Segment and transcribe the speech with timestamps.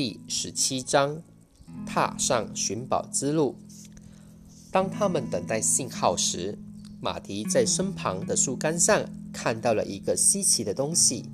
[0.00, 1.20] 第十七章：
[1.84, 3.56] 踏上寻宝之路。
[4.70, 6.56] 当他们等待信号时，
[7.00, 11.24] 马蹄在身旁的树干上看到了一个稀奇的东西。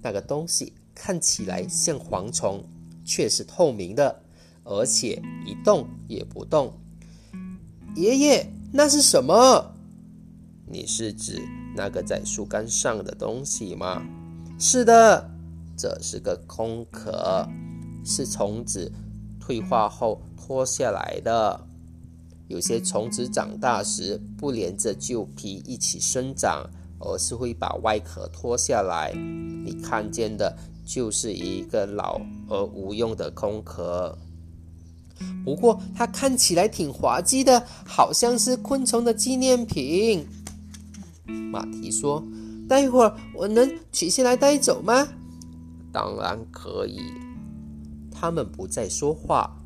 [0.00, 2.64] 那个东西看起来像蝗虫，
[3.04, 4.22] 却是透明的，
[4.64, 6.72] 而且一动也不动。
[7.94, 9.74] 爷爷，那是什么？
[10.66, 11.38] 你是指
[11.76, 14.02] 那个在树干上的东西吗？
[14.58, 15.30] 是的。
[15.76, 17.48] 这是个空壳，
[18.04, 18.92] 是虫子
[19.40, 21.66] 退化后脱下来的。
[22.46, 26.68] 有些虫子长大时不连着旧皮一起生长，
[26.98, 29.12] 而是会把外壳脱下来。
[29.14, 30.54] 你看见的
[30.84, 34.16] 就是一个老而无用的空壳。
[35.44, 40.26] 不过它看起来挺滑稽的，好像是昆虫的纪念品。
[41.26, 42.22] 马蹄说
[42.68, 45.08] ：“待会儿我能取下来带走吗？”
[45.90, 47.00] 当然可以。
[48.14, 49.58] 他们不再说话，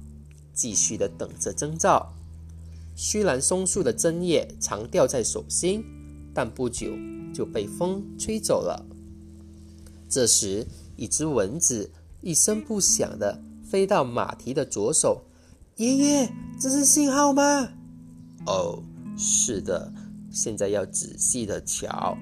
[0.53, 2.15] 继续的等着征兆。
[2.97, 5.85] 虽然松树的针叶常掉在手心，
[6.35, 6.91] 但不久
[7.33, 8.85] 就被风吹走了。
[10.09, 15.23] 这时，一只蚊子一声不响的飞到马蹄的左手。
[15.77, 17.69] 爷爷，这是信号吗？
[18.47, 18.83] 哦，
[19.17, 19.93] 是的。
[20.31, 22.17] 现在要仔细的瞧。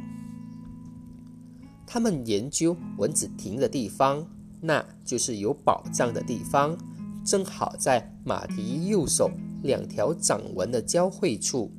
[1.86, 4.27] 他们研究蚊子停的地方，
[4.60, 6.76] 那就是有宝藏的地方，
[7.24, 9.30] 正好在马蹄右手
[9.62, 11.70] 两条掌纹的交汇处。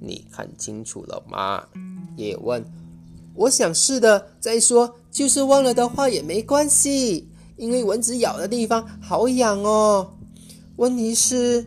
[0.00, 1.64] 你看清楚了吗？
[2.16, 2.64] 叶问。
[3.34, 4.28] 我想是的。
[4.38, 10.14] 再说，就是忘了的话也没关系，因为蚊子咬的地方好痒哦。
[10.76, 11.66] 问题是，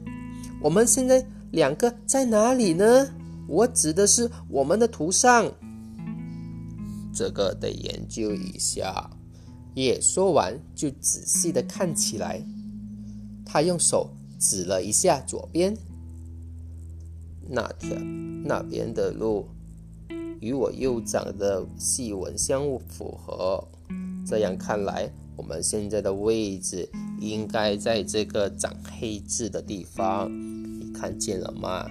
[0.62, 3.08] 我们现在两个在哪里呢？
[3.48, 5.52] 我指的是我们的图上。
[7.14, 9.10] 这个得研究一下。
[9.86, 12.42] 也说完，就仔细的看起来。
[13.46, 14.10] 他用手
[14.40, 15.78] 指了一下左边，
[17.48, 17.96] 那条
[18.44, 19.48] 那边的路
[20.40, 23.64] 与我右掌的细纹相符合。
[24.26, 30.28] 这样看来，我们现在的位置应该在这个长黑痣的地方。
[30.80, 31.88] 你看见了吗？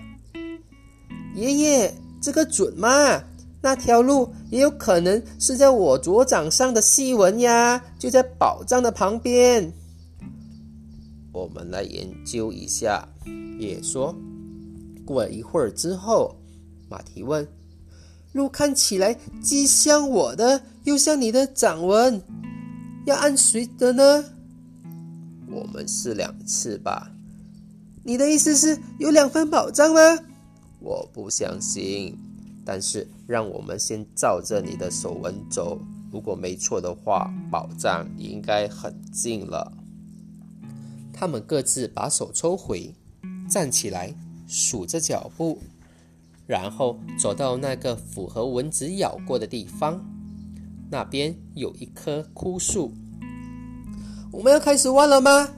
[1.37, 3.22] 爷爷，这个准吗？
[3.66, 9.72] 那条路也有可能是在我左掌上的细纹呀，就在宝藏的旁边。
[11.32, 13.09] 我们来研究一下。
[13.59, 14.15] 也说
[15.05, 16.37] 过了一会儿之后，
[16.88, 17.44] 马蹄问
[18.31, 22.22] ：“路看起来既像我的，又像你的掌纹，
[23.05, 24.25] 要按谁的呢？”
[25.50, 27.10] 我们试两次吧。
[28.05, 30.00] 你的意思是有两份宝藏吗？
[30.78, 32.16] 我不相信。
[32.65, 35.81] 但是，让我们先照着你的手纹走。
[36.12, 39.72] 如果没错的话，宝藏应该很近了。
[41.12, 42.94] 他们各自把手抽回，
[43.50, 44.14] 站起来，
[44.47, 45.59] 数着脚步，
[46.47, 50.00] 然后走到那个符合蚊子咬过的地方。
[50.88, 52.93] 那边有一棵枯树。
[54.31, 55.48] 我们要开始挖了吗？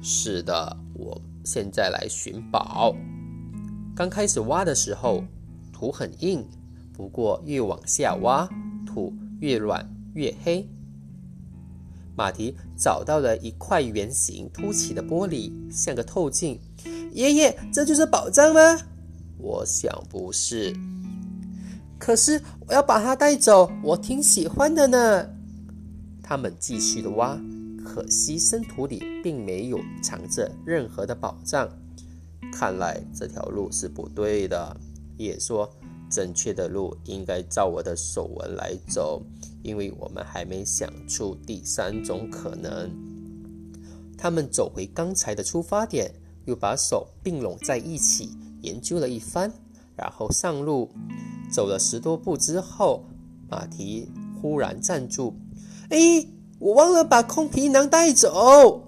[0.00, 2.94] 是的，我现在来寻宝。
[3.96, 5.24] 刚开始挖的时候。
[5.78, 6.42] 土很硬，
[6.96, 8.48] 不过越往下挖，
[8.86, 10.66] 土越软越黑。
[12.16, 16.58] 马蹄找到了一块圆形凸起的玻璃，像个透镜。
[17.12, 18.60] 爷爷，这就是宝藏吗？
[19.36, 20.74] 我想不是。
[21.98, 25.28] 可是我要把它带走，我挺喜欢的呢。
[26.22, 27.38] 他们继续的挖，
[27.84, 31.68] 可惜深土里并没有藏着任何的宝藏。
[32.52, 34.74] 看来这条路是不对的。
[35.18, 35.70] 也说，
[36.10, 39.22] 正确的路应该照我的手纹来走，
[39.62, 42.90] 因为我们还没想出第三种可能。
[44.16, 46.10] 他们走回刚才的出发点，
[46.46, 48.30] 又把手并拢在一起
[48.62, 49.52] 研究了一番，
[49.94, 50.88] 然后上路。
[51.52, 53.04] 走了十多步之后，
[53.48, 54.10] 马蹄
[54.40, 55.34] 忽然站住
[55.90, 56.26] ：“哎，
[56.58, 58.82] 我忘了把空皮囊带走。”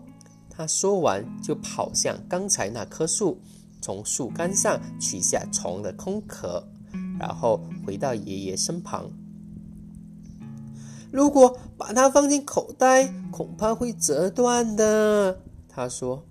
[0.50, 3.40] 他说完，就跑向刚才那棵树。
[3.80, 6.66] 从树干上取下虫的空壳，
[7.18, 9.10] 然后回到爷爷身旁。
[11.10, 15.40] 如果把它放进口袋，恐怕会折断的。
[15.68, 16.22] 他说：“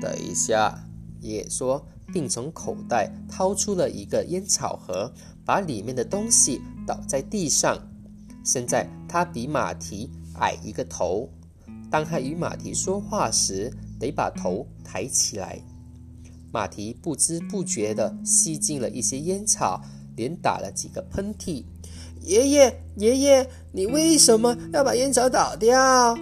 [0.00, 0.86] 等一下。”
[1.20, 5.12] 爷爷说，并从口袋掏出了一个烟草盒，
[5.44, 7.78] 把里面的东西倒在地上。
[8.42, 11.28] 现在他比马蹄矮一个头，
[11.90, 15.60] 当他与马蹄说话时，得把头抬起来。
[16.52, 19.82] 马蹄不知不觉地吸进了一些烟草，
[20.20, 21.64] 连打了几个喷嚏。
[22.20, 26.14] 爷爷，爷爷，你为什么要把烟草倒掉？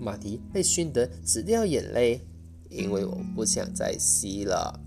[0.00, 2.22] 马蹄被熏得直掉眼泪，
[2.70, 4.80] 因为我不想再吸了。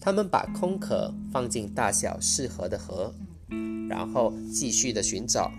[0.00, 3.12] 他们把空壳放进大小适合的盒，
[3.86, 5.52] 然后继续的寻找。